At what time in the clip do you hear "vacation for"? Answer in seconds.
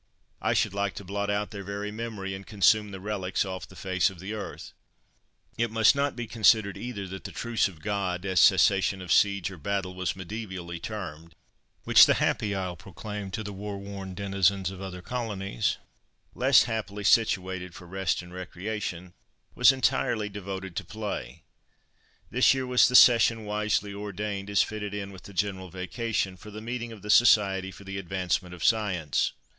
25.69-26.49